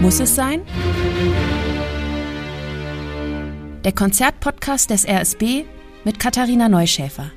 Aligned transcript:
Muss 0.00 0.18
es 0.18 0.34
sein? 0.34 0.62
Der 3.84 3.92
Konzertpodcast 3.92 4.88
des 4.88 5.06
RSB 5.06 5.64
mit 6.04 6.18
Katharina 6.18 6.70
Neuschäfer. 6.70 7.30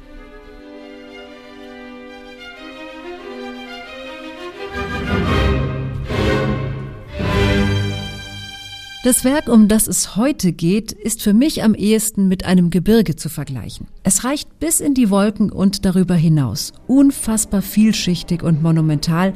Das 9.04 9.26
Werk, 9.26 9.50
um 9.50 9.68
das 9.68 9.90
es 9.90 10.16
heute 10.16 10.54
geht, 10.54 10.94
ist 10.94 11.22
für 11.22 11.34
mich 11.34 11.64
am 11.64 11.76
ehesten 11.76 12.30
mit 12.30 12.46
einem 12.46 12.70
Gebirge 12.70 13.18
zu 13.18 13.28
vergleichen. 13.28 13.88
Es 14.04 14.24
reicht 14.24 14.62
bis 14.62 14.80
in 14.80 14.94
die 14.94 15.10
Wolken 15.10 15.52
und 15.52 15.84
darüber 15.84 16.16
hinaus. 16.16 16.72
Unfassbar 16.88 17.62
vielschichtig 17.62 18.42
und 18.42 18.64
monumental, 18.64 19.34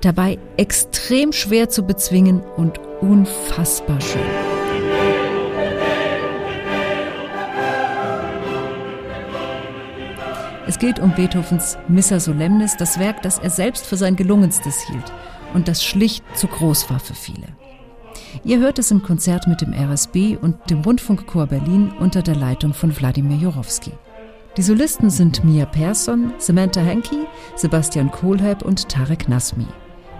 dabei 0.00 0.38
extrem 0.56 1.32
schwer 1.32 1.68
zu 1.68 1.82
bezwingen 1.82 2.40
und 2.56 2.78
unfassbar 3.00 4.00
schön. 4.00 4.20
Es 10.66 10.78
geht 10.78 11.00
um 11.00 11.12
Beethovens 11.14 11.76
Missa 11.88 12.20
Solemnis, 12.20 12.76
das 12.76 12.98
Werk, 12.98 13.22
das 13.22 13.38
er 13.38 13.50
selbst 13.50 13.86
für 13.86 13.96
sein 13.96 14.14
gelungenstes 14.14 14.80
hielt 14.82 15.12
und 15.52 15.66
das 15.66 15.82
schlicht 15.82 16.24
zu 16.36 16.46
groß 16.46 16.90
war 16.90 17.00
für 17.00 17.14
viele. 17.14 17.48
Ihr 18.44 18.60
hört 18.60 18.78
es 18.78 18.90
im 18.90 19.02
Konzert 19.02 19.48
mit 19.48 19.60
dem 19.60 19.72
RSB 19.72 20.36
und 20.40 20.70
dem 20.70 20.82
Rundfunkchor 20.82 21.46
Berlin 21.46 21.92
unter 21.98 22.22
der 22.22 22.36
Leitung 22.36 22.72
von 22.72 22.96
Wladimir 22.96 23.36
Jorowski. 23.36 23.90
Die 24.56 24.62
Solisten 24.62 25.10
sind 25.10 25.44
Mia 25.44 25.64
Persson, 25.64 26.32
Samantha 26.38 26.80
Henke, 26.80 27.26
Sebastian 27.56 28.10
Kohlheib 28.10 28.62
und 28.62 28.88
Tarek 28.88 29.28
Nasmi. 29.28 29.66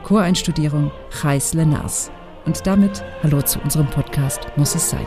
Choreinstudierung 0.05 0.91
Chais 1.11 1.55
Lenars. 1.55 2.11
Und 2.47 2.67
damit 2.67 3.05
hallo 3.23 3.43
zu 3.43 3.61
unserem 3.61 3.87
Podcast 3.87 4.47
Muss 4.57 4.75
es 4.75 4.91
sein. 4.91 5.07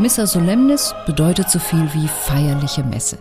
Missa 0.00 0.26
Solemnis 0.26 0.94
bedeutet 1.04 1.50
so 1.50 1.58
viel 1.58 1.86
wie 1.92 2.08
feierliche 2.08 2.82
Messe. 2.82 3.18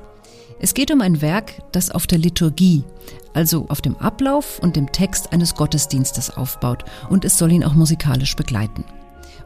Es 0.62 0.74
geht 0.74 0.92
um 0.92 1.02
ein 1.02 1.22
Werk, 1.22 1.54
das 1.74 1.92
auf 1.92 2.08
der 2.08 2.18
Liturgie, 2.18 2.86
also 3.34 3.66
auf 3.68 3.82
dem 3.82 3.98
Ablauf 3.98 4.60
und 4.60 4.78
dem 4.78 4.92
Text 4.92 5.34
eines 5.34 5.56
Gottesdienstes 5.56 6.36
aufbaut 6.38 6.86
und 7.10 7.26
es 7.26 7.38
soll 7.38 7.52
ihn 7.52 7.66
auch 7.66 7.74
musikalisch 7.74 8.36
begleiten. 8.36 8.86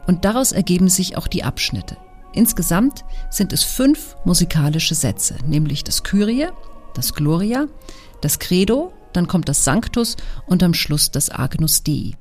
Und 0.06 0.24
daraus 0.24 0.52
ergeben 0.52 0.88
sich 0.88 1.16
auch 1.16 1.26
die 1.26 1.42
Abschnitte. 1.42 1.96
Insgesamt 2.34 3.04
sind 3.30 3.52
es 3.52 3.62
fünf 3.62 4.16
musikalische 4.24 4.94
Sätze, 4.94 5.36
nämlich 5.46 5.84
das 5.84 6.02
Kyrie, 6.02 6.48
das 6.94 7.14
Gloria, 7.14 7.66
das 8.20 8.38
Credo, 8.38 8.92
dann 9.12 9.28
kommt 9.28 9.48
das 9.48 9.64
Sanctus 9.64 10.16
und 10.46 10.62
am 10.62 10.74
Schluss 10.74 11.10
das 11.10 11.30
Agnus 11.30 11.82
Dei. 11.82 12.12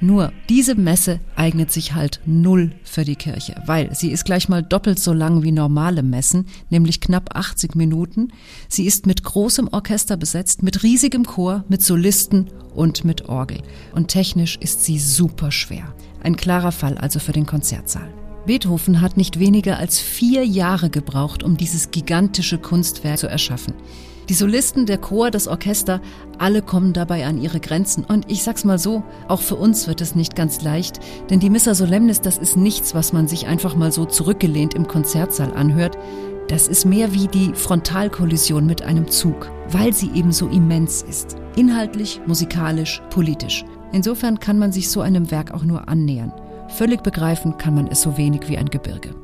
Nur 0.00 0.32
diese 0.48 0.74
Messe 0.74 1.20
eignet 1.36 1.72
sich 1.72 1.94
halt 1.94 2.20
null 2.26 2.72
für 2.82 3.04
die 3.04 3.14
Kirche, 3.16 3.62
weil 3.64 3.94
sie 3.94 4.10
ist 4.10 4.24
gleich 4.24 4.48
mal 4.48 4.62
doppelt 4.62 4.98
so 4.98 5.12
lang 5.12 5.42
wie 5.42 5.52
normale 5.52 6.02
Messen, 6.02 6.46
nämlich 6.68 7.00
knapp 7.00 7.36
80 7.36 7.74
Minuten. 7.74 8.28
Sie 8.68 8.84
ist 8.84 9.06
mit 9.06 9.22
großem 9.22 9.68
Orchester 9.68 10.16
besetzt, 10.16 10.62
mit 10.62 10.82
riesigem 10.82 11.24
Chor, 11.24 11.64
mit 11.68 11.82
Solisten 11.82 12.50
und 12.74 13.04
mit 13.04 13.28
Orgel. 13.28 13.62
Und 13.94 14.08
technisch 14.08 14.56
ist 14.56 14.84
sie 14.84 14.98
super 14.98 15.52
schwer. 15.52 15.94
Ein 16.22 16.36
klarer 16.36 16.72
Fall 16.72 16.98
also 16.98 17.20
für 17.20 17.32
den 17.32 17.46
Konzertsaal. 17.46 18.12
Beethoven 18.46 19.00
hat 19.00 19.16
nicht 19.16 19.38
weniger 19.38 19.78
als 19.78 19.98
vier 19.98 20.44
Jahre 20.44 20.90
gebraucht, 20.90 21.42
um 21.42 21.56
dieses 21.56 21.90
gigantische 21.90 22.58
Kunstwerk 22.58 23.18
zu 23.18 23.26
erschaffen. 23.26 23.74
Die 24.28 24.34
Solisten, 24.34 24.86
der 24.86 24.98
Chor, 24.98 25.30
das 25.30 25.48
Orchester, 25.48 26.00
alle 26.38 26.62
kommen 26.62 26.94
dabei 26.94 27.26
an 27.26 27.40
ihre 27.40 27.60
Grenzen. 27.60 28.04
Und 28.04 28.30
ich 28.30 28.42
sag's 28.42 28.64
mal 28.64 28.78
so, 28.78 29.02
auch 29.28 29.42
für 29.42 29.56
uns 29.56 29.86
wird 29.86 30.00
es 30.00 30.14
nicht 30.14 30.34
ganz 30.34 30.62
leicht, 30.62 31.00
denn 31.28 31.40
die 31.40 31.50
Missa 31.50 31.74
Solemnis, 31.74 32.20
das 32.22 32.38
ist 32.38 32.56
nichts, 32.56 32.94
was 32.94 33.12
man 33.12 33.28
sich 33.28 33.46
einfach 33.46 33.76
mal 33.76 33.92
so 33.92 34.06
zurückgelehnt 34.06 34.74
im 34.74 34.88
Konzertsaal 34.88 35.52
anhört. 35.54 35.98
Das 36.48 36.68
ist 36.68 36.84
mehr 36.84 37.12
wie 37.12 37.26
die 37.28 37.52
Frontalkollision 37.54 38.66
mit 38.66 38.82
einem 38.82 39.10
Zug, 39.10 39.50
weil 39.70 39.92
sie 39.92 40.10
eben 40.14 40.32
so 40.32 40.48
immens 40.48 41.02
ist. 41.02 41.36
Inhaltlich, 41.56 42.20
musikalisch, 42.26 43.02
politisch. 43.10 43.64
Insofern 43.92 44.40
kann 44.40 44.58
man 44.58 44.72
sich 44.72 44.90
so 44.90 45.00
einem 45.00 45.30
Werk 45.30 45.52
auch 45.52 45.64
nur 45.64 45.88
annähern. 45.88 46.32
Völlig 46.74 47.04
begreifen 47.04 47.56
kann 47.56 47.76
man 47.76 47.86
es 47.86 48.02
so 48.02 48.16
wenig 48.16 48.48
wie 48.48 48.58
ein 48.58 48.68
Gebirge. 48.68 49.14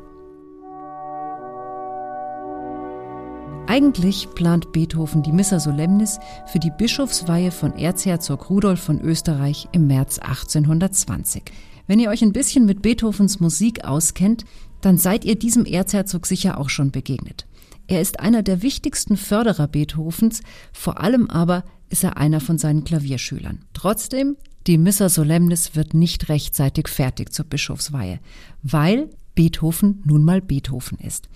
Eigentlich 3.67 4.29
plant 4.37 4.71
Beethoven 4.71 5.25
die 5.25 5.33
Missa 5.33 5.59
Solemnis 5.59 6.21
für 6.47 6.61
die 6.61 6.71
Bischofsweihe 6.71 7.51
von 7.51 7.77
Erzherzog 7.77 8.51
Rudolf 8.51 8.79
von 8.79 9.01
Österreich 9.01 9.69
im 9.73 9.89
März 9.89 10.21
1820. 10.21 11.43
Wenn 11.89 11.99
ihr 11.99 12.11
euch 12.11 12.23
ein 12.23 12.33
bisschen 12.33 12.67
mit 12.67 12.83
Beethovens 12.83 13.41
Musik 13.41 13.85
auskennt, 13.85 14.45
dann 14.81 14.97
seid 14.97 15.25
ihr 15.25 15.37
diesem 15.37 15.65
Erzherzog 15.65 16.27
sicher 16.27 16.57
auch 16.57 16.69
schon 16.69 16.93
begegnet. 16.93 17.49
Er 17.89 18.01
ist 18.01 18.21
einer 18.21 18.45
der 18.45 18.63
wichtigsten 18.63 19.17
Förderer 19.17 19.67
Beethovens, 19.67 20.43
vor 20.73 21.01
allem 21.01 21.29
aber 21.29 21.65
ist 21.89 22.05
er 22.05 22.17
einer 22.17 22.41
von 22.41 22.59
seinen 22.59 22.85
Klavierschülern. 22.85 23.65
Trotzdem, 23.73 24.37
die 24.71 24.79
Missa 24.79 25.09
Solemnis 25.09 25.75
wird 25.75 25.95
nicht 25.95 26.29
rechtzeitig 26.29 26.87
fertig 26.87 27.33
zur 27.33 27.45
Bischofsweihe, 27.45 28.21
weil 28.63 29.11
Beethoven 29.35 30.01
nun 30.05 30.23
mal 30.23 30.41
Beethoven 30.41 30.97
ist. 30.99 31.29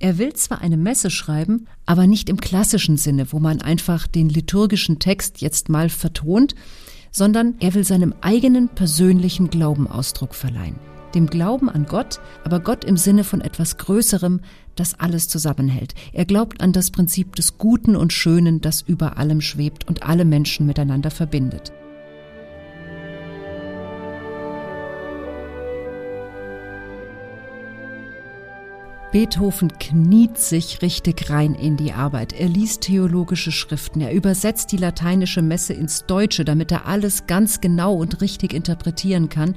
Er 0.00 0.18
will 0.18 0.34
zwar 0.34 0.60
eine 0.60 0.76
Messe 0.76 1.08
schreiben, 1.08 1.66
aber 1.86 2.06
nicht 2.06 2.28
im 2.28 2.36
klassischen 2.36 2.98
Sinne, 2.98 3.32
wo 3.32 3.38
man 3.38 3.62
einfach 3.62 4.06
den 4.06 4.28
liturgischen 4.28 4.98
Text 4.98 5.40
jetzt 5.40 5.70
mal 5.70 5.88
vertont, 5.88 6.54
sondern 7.10 7.54
er 7.58 7.72
will 7.72 7.84
seinem 7.84 8.12
eigenen 8.20 8.68
persönlichen 8.68 9.48
Glauben 9.48 9.86
Ausdruck 9.86 10.34
verleihen. 10.34 10.78
Dem 11.14 11.28
Glauben 11.28 11.70
an 11.70 11.86
Gott, 11.86 12.20
aber 12.44 12.60
Gott 12.60 12.84
im 12.84 12.98
Sinne 12.98 13.24
von 13.24 13.40
etwas 13.40 13.78
Größerem, 13.78 14.40
das 14.76 15.00
alles 15.00 15.28
zusammenhält. 15.28 15.94
Er 16.12 16.26
glaubt 16.26 16.60
an 16.60 16.72
das 16.72 16.90
Prinzip 16.90 17.34
des 17.34 17.56
Guten 17.56 17.96
und 17.96 18.12
Schönen, 18.12 18.60
das 18.60 18.82
über 18.82 19.16
allem 19.16 19.40
schwebt 19.40 19.88
und 19.88 20.02
alle 20.02 20.26
Menschen 20.26 20.66
miteinander 20.66 21.10
verbindet. 21.10 21.72
Beethoven 29.14 29.68
kniet 29.78 30.38
sich 30.38 30.82
richtig 30.82 31.30
rein 31.30 31.54
in 31.54 31.76
die 31.76 31.92
Arbeit. 31.92 32.32
Er 32.32 32.48
liest 32.48 32.80
theologische 32.80 33.52
Schriften, 33.52 34.00
er 34.00 34.12
übersetzt 34.12 34.72
die 34.72 34.76
lateinische 34.76 35.40
Messe 35.40 35.72
ins 35.72 36.04
Deutsche, 36.06 36.44
damit 36.44 36.72
er 36.72 36.86
alles 36.86 37.28
ganz 37.28 37.60
genau 37.60 37.94
und 37.94 38.20
richtig 38.20 38.52
interpretieren 38.52 39.28
kann. 39.28 39.54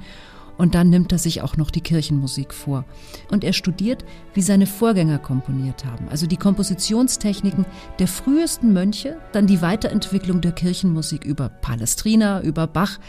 Und 0.59 0.75
dann 0.75 0.91
nimmt 0.91 1.11
er 1.11 1.17
sich 1.17 1.41
auch 1.41 1.57
noch 1.57 1.71
die 1.71 1.81
Kirchenmusik 1.81 2.53
vor. 2.53 2.85
Und 3.31 3.43
er 3.43 3.53
studiert, 3.53 4.05
wie 4.35 4.43
seine 4.43 4.67
Vorgänger 4.67 5.17
komponiert 5.17 5.85
haben. 5.85 6.07
Also 6.07 6.27
die 6.27 6.37
Kompositionstechniken 6.37 7.65
der 7.97 8.07
frühesten 8.07 8.73
Mönche, 8.73 9.17
dann 9.31 9.47
die 9.47 9.63
Weiterentwicklung 9.63 10.39
der 10.39 10.51
Kirchenmusik 10.51 11.25
über 11.25 11.49
Palestrina, 11.49 12.43
über 12.43 12.67
Bach 12.67 12.99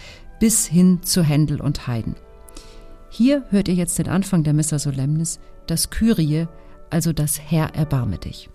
bis 0.41 0.67
hin 0.67 1.03
zu 1.03 1.23
Händel 1.23 1.61
und 1.61 1.87
Haydn. 1.87 2.17
Hier 3.11 3.45
hört 3.51 3.69
ihr 3.69 3.75
jetzt 3.75 3.99
den 3.99 4.09
Anfang 4.09 4.45
der 4.45 4.53
Missa 4.53 4.79
Solemnis, 4.79 5.41
das 5.67 5.91
Kyrie, 5.91 6.47
also 6.91 7.13
das 7.13 7.41
Herr 7.41 7.75
erbarme 7.75 8.19
dich. 8.19 8.51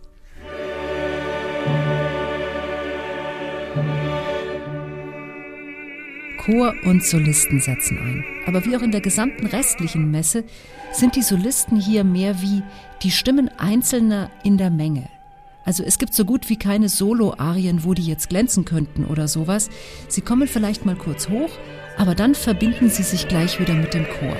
Chor 6.46 6.74
und 6.84 7.04
Solisten 7.04 7.62
setzen 7.62 7.98
ein. 7.98 8.26
Aber 8.46 8.66
wie 8.66 8.76
auch 8.76 8.82
in 8.82 8.92
der 8.92 9.02
gesamten 9.02 9.48
restlichen 9.48 10.12
Messe 10.12 10.44
sind 10.92 11.16
die 11.16 11.22
Solisten 11.22 11.80
hier 11.80 12.04
mehr 12.04 12.42
wie 12.42 12.62
die 13.02 13.12
Stimmen 13.12 13.50
Einzelner 13.58 14.30
in 14.44 14.58
der 14.58 14.70
Menge. 14.70 15.08
Also 15.66 15.84
es 15.84 15.98
gibt 15.98 16.14
so 16.14 16.26
gut 16.26 16.50
wie 16.50 16.58
keine 16.58 16.90
Solo-Arien, 16.90 17.86
wo 17.86 17.94
die 17.94 18.06
jetzt 18.06 18.30
glänzen 18.30 18.66
könnten 18.66 19.06
oder 19.06 19.30
sowas. 19.30 19.70
Sie 20.10 20.22
kommen 20.22 20.48
vielleicht 20.48 20.86
mal 20.86 20.96
kurz 20.96 21.30
hoch, 21.30 21.52
aber 21.98 22.16
dann 22.16 22.36
verbinden 22.36 22.90
sie 22.90 23.04
sich 23.04 23.28
gleich 23.28 23.60
wieder 23.60 23.74
mit 23.74 23.94
dem 23.94 24.06
Chor. 24.06 24.36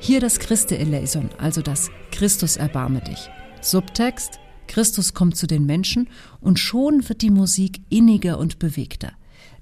Hier 0.00 0.20
das 0.20 0.38
Christe 0.38 0.78
eleison, 0.78 1.28
also 1.38 1.60
das 1.60 1.90
Christus 2.10 2.56
erbarme 2.56 3.00
dich. 3.02 3.28
Subtext, 3.60 4.40
Christus 4.66 5.12
kommt 5.12 5.36
zu 5.36 5.46
den 5.46 5.66
Menschen 5.66 6.08
und 6.40 6.58
schon 6.58 7.08
wird 7.08 7.22
die 7.22 7.30
Musik 7.30 7.80
inniger 7.90 8.38
und 8.38 8.58
bewegter. 8.58 9.12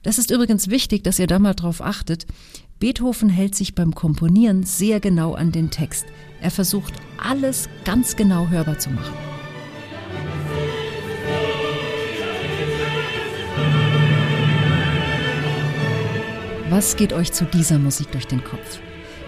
Das 0.02 0.18
ist 0.18 0.30
übrigens 0.30 0.68
wichtig, 0.68 1.02
dass 1.02 1.18
ihr 1.18 1.26
da 1.26 1.40
mal 1.40 1.54
drauf 1.54 1.80
achtet. 1.80 2.26
Beethoven 2.78 3.28
hält 3.28 3.54
sich 3.56 3.74
beim 3.74 3.94
Komponieren 3.94 4.62
sehr 4.62 5.00
genau 5.00 5.34
an 5.34 5.50
den 5.50 5.70
Text. 5.70 6.06
Er 6.40 6.52
versucht 6.52 6.94
alles 7.16 7.68
ganz 7.84 8.14
genau 8.14 8.48
hörbar 8.48 8.78
zu 8.78 8.90
machen. 8.90 9.25
Was 16.76 16.96
geht 16.96 17.14
euch 17.14 17.32
zu 17.32 17.46
dieser 17.46 17.78
Musik 17.78 18.12
durch 18.12 18.26
den 18.26 18.44
Kopf? 18.44 18.80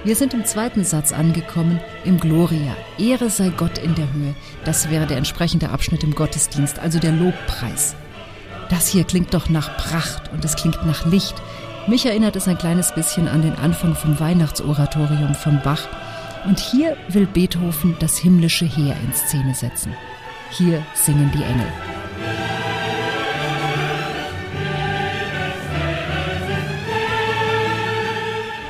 Wir 0.04 0.16
sind 0.16 0.34
im 0.34 0.44
zweiten 0.44 0.84
Satz 0.84 1.14
angekommen, 1.14 1.80
im 2.04 2.20
Gloria. 2.20 2.76
Ehre 2.98 3.30
sei 3.30 3.48
Gott 3.48 3.78
in 3.78 3.94
der 3.94 4.12
Höhe. 4.12 4.34
Das 4.66 4.90
wäre 4.90 5.06
der 5.06 5.16
entsprechende 5.16 5.70
Abschnitt 5.70 6.04
im 6.04 6.14
Gottesdienst, 6.14 6.78
also 6.78 6.98
der 6.98 7.12
Lobpreis. 7.12 7.96
Das 8.68 8.88
hier 8.88 9.04
klingt 9.04 9.32
doch 9.32 9.48
nach 9.48 9.78
Pracht 9.78 10.30
und 10.30 10.44
es 10.44 10.56
klingt 10.56 10.84
nach 10.84 11.06
Licht. 11.06 11.36
Mich 11.86 12.04
erinnert 12.04 12.36
es 12.36 12.48
ein 12.48 12.58
kleines 12.58 12.94
bisschen 12.94 13.26
an 13.28 13.40
den 13.40 13.54
Anfang 13.54 13.94
vom 13.94 14.20
Weihnachtsoratorium 14.20 15.34
von 15.34 15.58
Bach. 15.64 15.88
Und 16.44 16.58
hier 16.58 16.98
will 17.08 17.26
Beethoven 17.26 17.96
das 17.98 18.18
himmlische 18.18 18.66
Heer 18.66 18.94
in 19.02 19.14
Szene 19.14 19.54
setzen. 19.54 19.94
Hier 20.50 20.84
singen 20.94 21.30
die 21.34 21.44
Engel. 21.44 21.97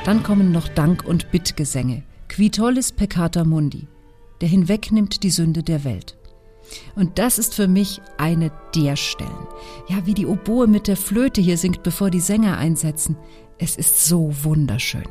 Dann 0.09 0.23
kommen 0.23 0.51
noch 0.51 0.67
Dank- 0.67 1.05
und 1.05 1.29
Bittgesänge. 1.29 2.01
Qui 2.29 2.49
tollis 2.49 2.91
peccata 2.91 3.43
mundi, 3.43 3.85
der 4.41 4.49
hinwegnimmt 4.49 5.21
die 5.21 5.29
Sünde 5.29 5.61
der 5.61 5.83
Welt. 5.83 6.17
Und 6.95 7.19
das 7.19 7.37
ist 7.37 7.53
für 7.53 7.67
mich 7.67 8.01
eine 8.17 8.51
der 8.73 8.95
Stellen. 8.95 9.47
Ja, 9.87 10.07
wie 10.07 10.15
die 10.15 10.25
Oboe 10.25 10.65
mit 10.65 10.87
der 10.87 10.97
Flöte 10.97 11.41
hier 11.41 11.59
singt, 11.59 11.83
bevor 11.83 12.09
die 12.09 12.21
Sänger 12.21 12.57
einsetzen. 12.57 13.17
Es 13.59 13.75
ist 13.75 14.03
so 14.03 14.33
wunderschön. 14.41 15.05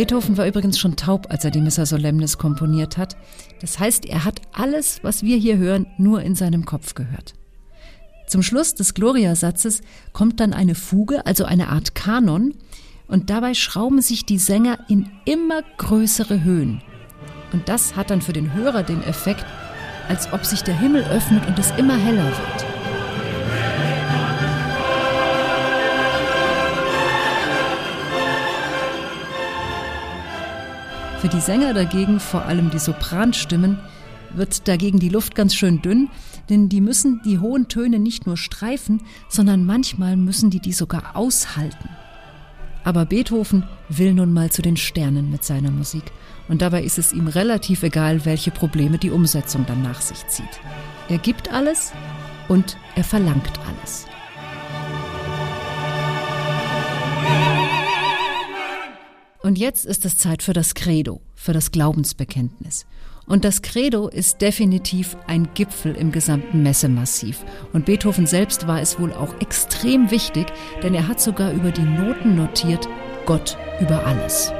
Beethoven 0.00 0.38
war 0.38 0.46
übrigens 0.46 0.78
schon 0.78 0.96
taub, 0.96 1.26
als 1.28 1.44
er 1.44 1.50
die 1.50 1.60
Missa 1.60 1.84
Solemnis 1.84 2.38
komponiert 2.38 2.96
hat. 2.96 3.18
Das 3.60 3.78
heißt, 3.78 4.06
er 4.06 4.24
hat 4.24 4.40
alles, 4.50 5.00
was 5.02 5.22
wir 5.22 5.36
hier 5.36 5.58
hören, 5.58 5.88
nur 5.98 6.22
in 6.22 6.34
seinem 6.34 6.64
Kopf 6.64 6.94
gehört. 6.94 7.34
Zum 8.26 8.42
Schluss 8.42 8.74
des 8.74 8.94
Gloria-Satzes 8.94 9.82
kommt 10.14 10.40
dann 10.40 10.54
eine 10.54 10.74
Fuge, 10.74 11.26
also 11.26 11.44
eine 11.44 11.68
Art 11.68 11.94
Kanon, 11.94 12.54
und 13.08 13.28
dabei 13.28 13.52
schrauben 13.52 14.00
sich 14.00 14.24
die 14.24 14.38
Sänger 14.38 14.78
in 14.88 15.10
immer 15.26 15.60
größere 15.76 16.44
Höhen. 16.44 16.80
Und 17.52 17.68
das 17.68 17.94
hat 17.94 18.08
dann 18.08 18.22
für 18.22 18.32
den 18.32 18.54
Hörer 18.54 18.82
den 18.82 19.02
Effekt, 19.02 19.44
als 20.08 20.32
ob 20.32 20.46
sich 20.46 20.62
der 20.62 20.78
Himmel 20.78 21.04
öffnet 21.10 21.46
und 21.46 21.58
es 21.58 21.72
immer 21.72 21.98
heller 21.98 22.24
wird. 22.24 22.69
Für 31.20 31.28
die 31.28 31.40
Sänger 31.40 31.74
dagegen, 31.74 32.18
vor 32.18 32.46
allem 32.46 32.70
die 32.70 32.78
Sopranstimmen, 32.78 33.78
wird 34.34 34.66
dagegen 34.68 34.98
die 34.98 35.10
Luft 35.10 35.34
ganz 35.34 35.54
schön 35.54 35.82
dünn, 35.82 36.08
denn 36.48 36.70
die 36.70 36.80
müssen 36.80 37.20
die 37.26 37.38
hohen 37.38 37.68
Töne 37.68 37.98
nicht 37.98 38.26
nur 38.26 38.38
streifen, 38.38 39.02
sondern 39.28 39.66
manchmal 39.66 40.16
müssen 40.16 40.48
die 40.48 40.60
die 40.60 40.72
sogar 40.72 41.14
aushalten. 41.16 41.90
Aber 42.84 43.04
Beethoven 43.04 43.64
will 43.90 44.14
nun 44.14 44.32
mal 44.32 44.50
zu 44.50 44.62
den 44.62 44.78
Sternen 44.78 45.30
mit 45.30 45.44
seiner 45.44 45.70
Musik 45.70 46.04
und 46.48 46.62
dabei 46.62 46.82
ist 46.82 46.96
es 46.96 47.12
ihm 47.12 47.28
relativ 47.28 47.82
egal, 47.82 48.24
welche 48.24 48.50
Probleme 48.50 48.96
die 48.96 49.10
Umsetzung 49.10 49.66
dann 49.66 49.82
nach 49.82 50.00
sich 50.00 50.26
zieht. 50.28 50.60
Er 51.10 51.18
gibt 51.18 51.52
alles 51.52 51.92
und 52.48 52.78
er 52.96 53.04
verlangt 53.04 53.60
alles. 53.68 54.06
Und 59.50 59.58
jetzt 59.58 59.84
ist 59.84 60.04
es 60.04 60.16
Zeit 60.16 60.44
für 60.44 60.52
das 60.52 60.74
Credo, 60.74 61.22
für 61.34 61.52
das 61.52 61.72
Glaubensbekenntnis. 61.72 62.86
Und 63.26 63.44
das 63.44 63.62
Credo 63.62 64.06
ist 64.06 64.40
definitiv 64.40 65.16
ein 65.26 65.48
Gipfel 65.54 65.96
im 65.96 66.12
gesamten 66.12 66.62
Messemassiv. 66.62 67.44
Und 67.72 67.84
Beethoven 67.84 68.26
selbst 68.26 68.68
war 68.68 68.80
es 68.80 69.00
wohl 69.00 69.12
auch 69.12 69.40
extrem 69.40 70.12
wichtig, 70.12 70.46
denn 70.84 70.94
er 70.94 71.08
hat 71.08 71.20
sogar 71.20 71.50
über 71.50 71.72
die 71.72 71.80
Noten 71.80 72.36
notiert, 72.36 72.88
Gott 73.26 73.58
über 73.80 74.06
alles. 74.06 74.52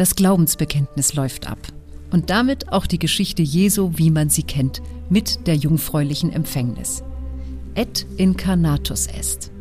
Das 0.00 0.14
Glaubensbekenntnis 0.14 1.12
läuft 1.12 1.46
ab. 1.46 1.58
Und 2.10 2.30
damit 2.30 2.72
auch 2.72 2.86
die 2.86 2.98
Geschichte 2.98 3.42
Jesu, 3.42 3.90
wie 3.96 4.10
man 4.10 4.30
sie 4.30 4.44
kennt, 4.44 4.80
mit 5.10 5.46
der 5.46 5.56
jungfräulichen 5.56 6.32
Empfängnis. 6.32 7.02
Et 7.74 8.06
incarnatus 8.16 9.08
est. 9.08 9.52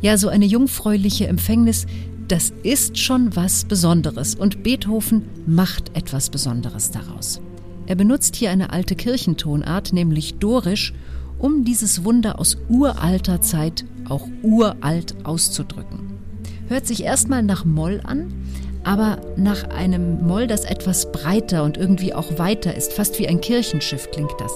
Ja, 0.00 0.18
so 0.18 0.28
eine 0.28 0.44
jungfräuliche 0.44 1.28
Empfängnis, 1.28 1.86
das 2.26 2.52
ist 2.64 2.98
schon 2.98 3.36
was 3.36 3.64
Besonderes 3.64 4.34
und 4.34 4.64
Beethoven 4.64 5.22
macht 5.46 5.96
etwas 5.96 6.30
Besonderes 6.30 6.90
daraus. 6.90 7.40
Er 7.86 7.94
benutzt 7.94 8.34
hier 8.34 8.50
eine 8.50 8.72
alte 8.72 8.96
Kirchentonart, 8.96 9.92
nämlich 9.92 10.34
Dorisch, 10.38 10.92
um 11.38 11.64
dieses 11.64 12.02
Wunder 12.02 12.40
aus 12.40 12.56
uralter 12.68 13.40
Zeit 13.40 13.84
auch 14.08 14.26
uralt 14.42 15.14
auszudrücken. 15.22 16.14
Hört 16.66 16.88
sich 16.88 17.04
erstmal 17.04 17.44
nach 17.44 17.64
Moll 17.64 18.00
an, 18.02 18.32
aber 18.84 19.18
nach 19.36 19.64
einem 19.70 20.24
Moll, 20.26 20.46
das 20.46 20.64
etwas 20.64 21.10
breiter 21.10 21.64
und 21.64 21.76
irgendwie 21.76 22.14
auch 22.14 22.38
weiter 22.38 22.74
ist, 22.74 22.92
fast 22.92 23.18
wie 23.18 23.28
ein 23.28 23.40
Kirchenschiff 23.40 24.10
klingt 24.10 24.32
das. 24.38 24.52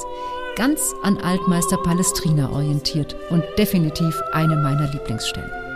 Ganz 0.57 0.81
an 1.03 1.19
Altmeister 1.19 1.77
Palestrina 1.79 2.51
orientiert 2.51 3.17
und 3.31 3.45
definitiv 3.59 4.21
eine 4.33 4.57
meiner 4.57 4.91
Lieblingsstellen. 4.93 5.68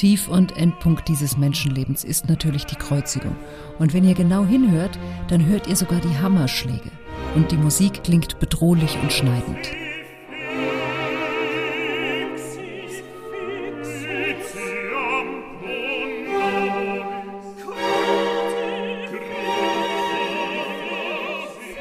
Tief- 0.00 0.28
und 0.28 0.56
Endpunkt 0.56 1.08
dieses 1.08 1.36
Menschenlebens 1.36 2.04
ist 2.04 2.26
natürlich 2.26 2.64
die 2.64 2.74
Kreuzigung. 2.74 3.36
Und 3.78 3.92
wenn 3.92 4.02
ihr 4.02 4.14
genau 4.14 4.46
hinhört, 4.46 4.98
dann 5.28 5.44
hört 5.44 5.66
ihr 5.66 5.76
sogar 5.76 6.00
die 6.00 6.18
Hammerschläge. 6.18 6.90
Und 7.34 7.52
die 7.52 7.58
Musik 7.58 8.02
klingt 8.02 8.38
bedrohlich 8.38 8.96
und 9.02 9.12
schneidend. 9.12 9.58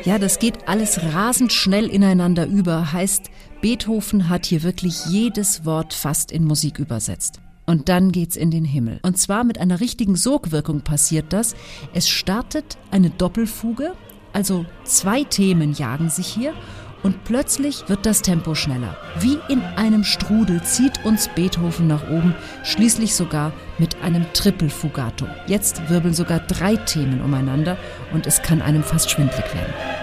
Ja, 0.03 0.19
das 0.19 0.39
geht 0.39 0.67
alles 0.67 1.01
rasend 1.13 1.53
schnell 1.53 1.85
ineinander 1.85 2.47
über, 2.47 2.91
heißt, 2.91 3.31
Beethoven 3.61 4.27
hat 4.27 4.45
hier 4.45 4.63
wirklich 4.63 5.05
jedes 5.05 5.63
Wort 5.63 5.93
fast 5.93 6.33
in 6.33 6.43
Musik 6.43 6.79
übersetzt. 6.79 7.39
Und 7.69 7.88
dann 7.88 8.11
geht's 8.11 8.35
in 8.35 8.49
den 8.49 8.65
Himmel. 8.65 8.99
Und 9.03 9.19
zwar 9.19 9.43
mit 9.43 9.59
einer 9.59 9.79
richtigen 9.79 10.15
Sogwirkung 10.15 10.81
passiert 10.81 11.27
das. 11.29 11.55
Es 11.93 12.09
startet 12.09 12.79
eine 12.89 13.11
Doppelfuge, 13.11 13.91
also 14.33 14.65
zwei 14.85 15.23
Themen 15.23 15.73
jagen 15.73 16.09
sich 16.09 16.25
hier 16.25 16.55
und 17.03 17.25
plötzlich 17.25 17.88
wird 17.88 18.07
das 18.07 18.23
Tempo 18.23 18.55
schneller. 18.55 18.97
Wie 19.19 19.38
in 19.49 19.61
einem 19.75 20.03
Strudel 20.03 20.63
zieht 20.63 21.05
uns 21.05 21.27
Beethoven 21.35 21.85
nach 21.85 22.09
oben, 22.09 22.33
schließlich 22.63 23.13
sogar 23.13 23.53
mit 23.77 24.01
einem 24.01 24.25
Trippelfugato. 24.33 25.27
Jetzt 25.45 25.91
wirbeln 25.91 26.15
sogar 26.15 26.39
drei 26.39 26.75
Themen 26.75 27.21
umeinander 27.21 27.77
und 28.11 28.25
es 28.25 28.41
kann 28.41 28.63
einem 28.63 28.81
fast 28.81 29.11
schwindlig 29.11 29.45
werden. 29.53 29.99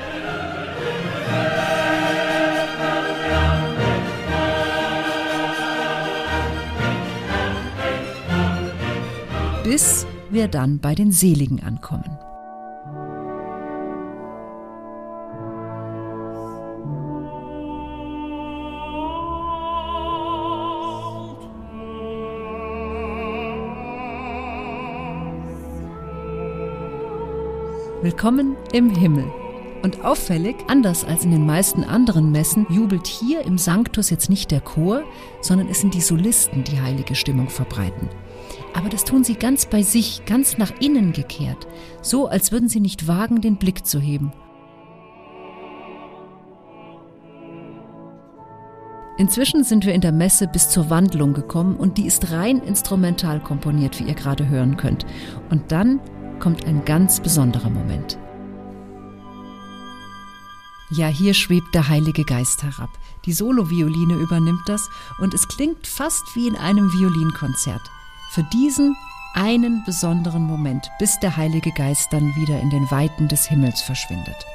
Bis 9.69 10.07
wir 10.31 10.47
dann 10.47 10.79
bei 10.79 10.95
den 10.95 11.11
Seligen 11.11 11.61
ankommen. 11.61 12.05
Willkommen 28.03 28.55
im 28.73 28.91
Himmel. 28.91 29.25
Und 29.83 30.05
auffällig, 30.05 30.55
anders 30.69 31.05
als 31.05 31.25
in 31.25 31.33
den 31.33 31.45
meisten 31.45 31.83
anderen 31.83 32.31
Messen, 32.31 32.69
jubelt 32.71 33.09
hier 33.09 33.43
im 33.43 33.59
Sanctus 33.59 34.11
jetzt 34.11 34.31
nicht 34.31 34.53
der 34.53 34.61
Chor, 34.61 35.03
sondern 35.41 35.69
es 35.69 35.81
sind 35.81 35.93
die 35.93 36.01
Solisten, 36.01 36.63
die 36.63 36.81
heilige 36.81 37.17
Stimmung 37.17 37.49
verbreiten. 37.49 38.09
Aber 38.77 38.91
das 38.91 39.05
tun 39.05 39.25
sie 39.25 39.37
ganz 39.37 39.65
bei 39.65 39.83
sich, 39.83 40.27
ganz 40.27 40.59
nach 40.59 40.71
innen 40.81 41.15
gekehrt, 41.15 41.67
so 42.03 42.29
als 42.29 42.53
würden 42.53 42.69
sie 42.69 42.81
nicht 42.81 43.09
wagen, 43.09 43.41
den 43.41 43.57
Blick 43.57 43.87
zu 43.87 43.99
heben. 43.99 44.33
Inzwischen 49.17 49.65
sind 49.65 49.87
wir 49.87 49.95
in 49.95 50.03
der 50.03 50.13
Messe 50.13 50.47
bis 50.47 50.69
zur 50.69 50.91
Wandlung 50.91 51.33
gekommen 51.33 51.75
und 51.77 51.97
die 51.97 52.05
ist 52.05 52.31
rein 52.33 52.59
instrumental 52.59 53.41
komponiert, 53.41 53.99
wie 53.99 54.05
ihr 54.05 54.15
gerade 54.15 54.47
hören 54.47 54.77
könnt. 54.77 55.07
Und 55.49 55.73
dann 55.73 55.99
kommt 56.39 56.67
ein 56.67 56.85
ganz 56.85 57.21
besonderer 57.21 57.71
Moment. 57.71 58.19
Ja, 60.91 61.07
hier 61.07 61.33
schwebt 61.33 61.75
der 61.75 61.89
Heilige 61.89 62.25
Geist 62.25 62.63
herab. 62.63 62.91
Die 63.25 63.33
Solovioline 63.33 64.17
übernimmt 64.17 64.63
das 64.67 64.87
und 65.19 65.33
es 65.33 65.49
klingt 65.49 65.87
fast 65.87 66.37
wie 66.37 66.47
in 66.47 66.57
einem 66.57 66.93
Violinkonzert. 66.93 67.91
Für 68.31 68.43
diesen 68.43 68.97
einen 69.35 69.85
besonderen 69.85 70.47
Moment, 70.47 70.91
bis 70.99 71.19
der 71.21 71.37
Heilige 71.37 71.71
Geist 71.73 72.13
dann 72.13 72.35
wieder 72.37 72.61
in 72.61 72.71
den 72.71 72.91
Weiten 72.91 73.29
des 73.29 73.47
Himmels 73.47 73.83
verschwindet. 73.83 74.47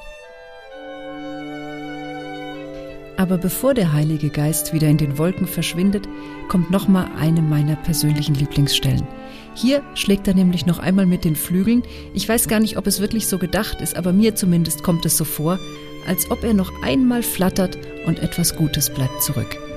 Aber 3.17 3.37
bevor 3.37 3.75
der 3.75 3.93
Heilige 3.93 4.29
Geist 4.29 4.73
wieder 4.73 4.87
in 4.87 4.97
den 4.97 5.19
Wolken 5.19 5.45
verschwindet, 5.45 6.09
kommt 6.47 6.71
noch 6.71 6.87
mal 6.87 7.07
eine 7.19 7.43
meiner 7.43 7.75
persönlichen 7.75 8.33
Lieblingsstellen. 8.33 9.07
Hier 9.53 9.83
schlägt 9.93 10.27
er 10.27 10.33
nämlich 10.33 10.65
noch 10.65 10.79
einmal 10.79 11.05
mit 11.05 11.23
den 11.23 11.35
Flügeln. 11.35 11.83
Ich 12.15 12.27
weiß 12.27 12.47
gar 12.47 12.59
nicht, 12.59 12.77
ob 12.77 12.87
es 12.87 12.99
wirklich 12.99 13.27
so 13.27 13.37
gedacht 13.37 13.79
ist, 13.79 13.95
aber 13.95 14.11
mir 14.11 14.35
zumindest 14.35 14.81
kommt 14.81 15.05
es 15.05 15.17
so 15.17 15.25
vor, 15.25 15.59
als 16.07 16.31
ob 16.31 16.43
er 16.43 16.55
noch 16.55 16.71
einmal 16.81 17.21
flattert 17.21 17.77
und 18.07 18.17
etwas 18.19 18.55
Gutes 18.55 18.91
bleibt 18.91 19.21
zurück. 19.21 19.70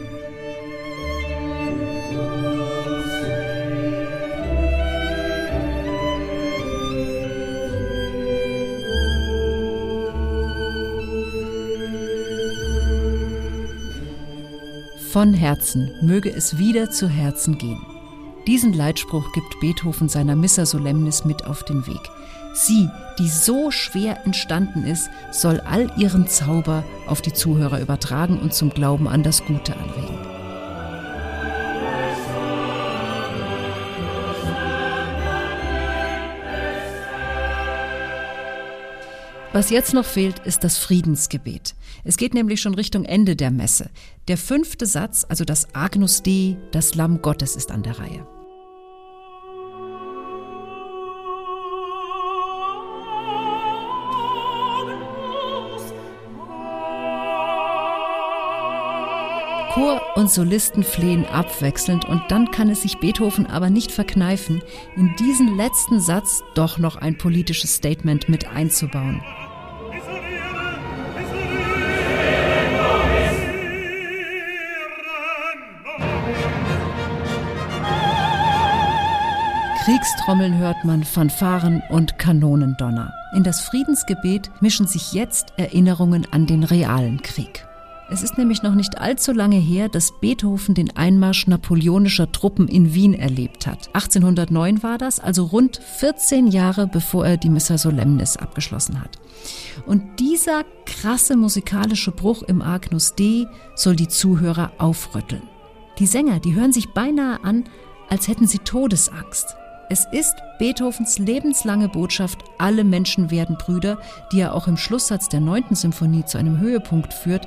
Von 15.15 15.33
Herzen 15.33 15.93
möge 16.03 16.29
es 16.29 16.59
wieder 16.59 16.91
zu 16.91 17.09
Herzen 17.09 17.57
gehen. 17.57 17.81
Diesen 18.49 18.73
Leitspruch 18.73 19.31
gibt 19.33 19.61
Beethoven 19.61 20.09
seiner 20.09 20.35
Missa 20.35 20.67
Solemnis 20.67 21.25
mit 21.25 21.47
auf 21.47 21.63
den 21.63 21.87
Weg. 21.87 22.01
Sie, 22.53 22.91
die 23.21 23.29
so 23.29 23.71
schwer 23.71 24.27
entstanden 24.27 24.83
ist, 24.85 25.09
soll 25.31 25.61
all 25.61 25.89
ihren 25.97 26.27
Zauber 26.27 26.83
auf 27.07 27.23
die 27.23 27.33
Zuhörer 27.33 27.81
übertragen 27.81 28.41
und 28.41 28.55
zum 28.55 28.71
Glauben 28.71 29.07
an 29.07 29.23
das 29.23 29.45
Gute 29.45 29.77
anregen. 29.77 30.04
Was 39.55 39.71
jetzt 39.71 39.95
noch 39.95 40.05
fehlt, 40.05 40.41
ist 40.41 40.65
das 40.65 40.79
Friedensgebet. 40.79 41.77
Es 42.03 42.17
geht 42.17 42.35
nämlich 42.35 42.61
schon 42.61 42.75
Richtung 42.75 43.05
Ende 43.05 43.37
der 43.37 43.53
Messe. 43.53 43.89
Der 44.27 44.37
fünfte 44.37 44.85
Satz, 44.85 45.25
also 45.29 45.45
das 45.45 45.77
Agnus 45.77 46.25
Dei, 46.25 46.57
das 46.73 46.97
Lamm 46.97 47.23
Gottes, 47.23 47.55
ist 47.55 47.71
an 47.71 47.85
der 47.85 48.01
Reihe. 48.01 48.27
Chor 59.73 60.03
und 60.17 60.33
Solisten 60.33 60.83
flehen 60.83 61.27
abwechselnd 61.27 62.05
und 62.07 62.23
dann 62.29 62.51
kann 62.51 62.71
es 62.71 62.83
sich 62.83 62.99
Beethoven 62.99 63.47
aber 63.47 63.71
nicht 63.71 63.93
verkneifen, 63.93 64.63
in 64.97 65.15
diesen 65.21 65.57
letzten 65.57 66.01
Satz 66.01 66.43
doch 66.57 66.79
noch 66.79 66.97
ein 66.97 67.17
politisches 67.17 67.77
Statement 67.77 68.29
mit 68.29 68.49
einzubauen. 68.49 69.23
Kriegstrommeln 79.85 80.57
hört 80.57 80.83
man, 80.87 81.05
Fanfaren 81.05 81.83
und 81.91 82.17
Kanonendonner. 82.17 83.13
In 83.35 83.43
das 83.43 83.61
Friedensgebet 83.61 84.51
mischen 84.63 84.87
sich 84.87 85.13
jetzt 85.13 85.53
Erinnerungen 85.59 86.27
an 86.31 86.47
den 86.47 86.65
realen 86.65 87.21
Krieg. 87.21 87.67
Es 88.09 88.23
ist 88.23 88.39
nämlich 88.39 88.63
noch 88.63 88.75
nicht 88.75 88.97
allzu 88.97 89.33
lange 89.33 89.59
her, 89.59 89.91
dass 89.91 90.19
Beethoven 90.23 90.75
den 90.75 90.97
Einmarsch 90.97 91.49
napoleonischer 91.49 92.33
Truppen 92.33 92.67
in 92.67 92.95
Wien 92.95 93.13
erlebt 93.13 93.67
hat. 93.67 93.89
1809 93.89 94.83
war 94.83 94.97
das, 94.97 95.21
also 95.21 95.45
rund 95.45 95.77
14 95.77 96.47
Jahre 96.47 96.87
bevor 96.87 97.27
er 97.27 97.37
die 97.37 97.51
Missa 97.51 97.77
Solemnis 97.77 98.39
abgeschlossen 98.39 99.03
hat. 99.03 99.19
Und 99.85 100.19
dieser 100.19 100.65
krasse 100.87 101.37
musikalische 101.37 102.11
Bruch 102.11 102.43
im 102.43 102.63
Agnus 102.63 103.17
Dei 103.17 103.47
soll 103.75 103.97
die 103.97 104.09
Zuhörer 104.09 104.73
aufrütteln. 104.79 105.43
Die 105.99 106.07
Sänger, 106.07 106.41
die 106.41 106.55
hören 106.55 106.73
sich 106.73 106.95
beinahe 106.95 107.45
an, 107.45 107.65
als 108.09 108.29
hätten 108.29 108.47
sie 108.47 108.61
Todesangst. 108.61 109.59
Es 109.91 110.07
ist 110.11 110.37
Beethovens 110.59 111.19
lebenslange 111.19 111.89
Botschaft, 111.89 112.43
alle 112.59 112.85
Menschen 112.85 113.31
werden 113.31 113.59
Brüder, 113.59 113.99
die 114.33 114.41
er 114.41 114.55
auch 114.55 114.67
im 114.67 114.79
Schlusssatz 114.79 115.29
der 115.29 115.41
neunten 115.41 115.75
Symphonie 115.75 116.25
zu 116.25 116.39
einem 116.39 116.59
Höhepunkt 116.59 117.13
führt. 117.13 117.47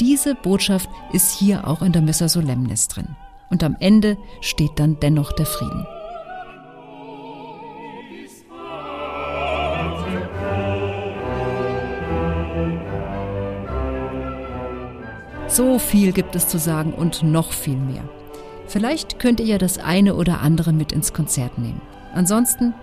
Diese 0.00 0.34
Botschaft 0.34 0.88
ist 1.12 1.38
hier 1.38 1.68
auch 1.68 1.82
in 1.82 1.92
der 1.92 2.02
Missa 2.02 2.28
Solemnis 2.28 2.88
drin. 2.88 3.16
Und 3.50 3.62
am 3.62 3.76
Ende 3.78 4.18
steht 4.40 4.72
dann 4.76 4.98
dennoch 5.00 5.32
der 5.32 5.46
Frieden. 5.46 5.86
So 15.46 15.78
viel 15.78 16.12
gibt 16.12 16.36
es 16.36 16.48
zu 16.48 16.58
sagen 16.58 16.92
und 16.92 17.22
noch 17.22 17.52
viel 17.52 17.76
mehr. 17.76 18.04
Vielleicht 18.68 19.18
könnt 19.18 19.40
ihr 19.40 19.46
ja 19.46 19.58
das 19.58 19.78
eine 19.78 20.14
oder 20.14 20.42
andere 20.42 20.72
mit 20.72 20.92
ins 20.92 21.12
Konzert 21.14 21.58
nehmen. 21.58 21.80
Ansonsten 22.14 22.74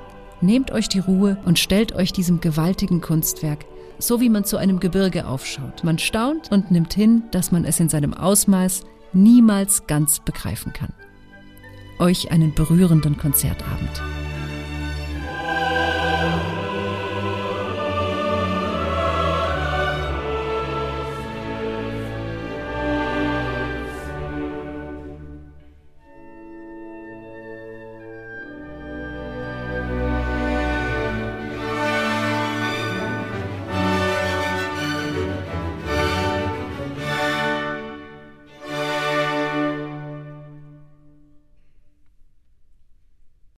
nehmt 0.41 0.71
euch 0.71 0.89
die 0.89 0.99
Ruhe 0.99 1.37
und 1.45 1.59
stellt 1.59 1.93
euch 1.93 2.11
diesem 2.11 2.41
gewaltigen 2.41 3.01
Kunstwerk, 3.01 3.65
so 3.99 4.19
wie 4.19 4.29
man 4.29 4.43
zu 4.45 4.57
einem 4.57 4.79
Gebirge 4.79 5.27
aufschaut. 5.27 5.83
Man 5.83 5.99
staunt 5.99 6.51
und 6.51 6.71
nimmt 6.71 6.93
hin, 6.93 7.23
dass 7.31 7.51
man 7.51 7.65
es 7.65 7.79
in 7.79 7.89
seinem 7.89 8.13
Ausmaß 8.13 8.81
niemals 9.13 9.87
ganz 9.87 10.19
begreifen 10.19 10.73
kann. 10.73 10.93
Euch 11.99 12.31
einen 12.31 12.53
berührenden 12.53 13.17
Konzertabend. 13.17 14.01